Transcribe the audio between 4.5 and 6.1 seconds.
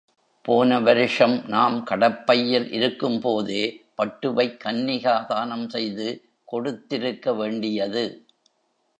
கன்னிகாதானம் செய்து